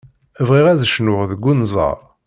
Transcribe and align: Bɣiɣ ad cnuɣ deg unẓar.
Bɣiɣ 0.47 0.65
ad 0.69 0.81
cnuɣ 0.93 1.21
deg 1.31 1.45
unẓar. 1.51 1.99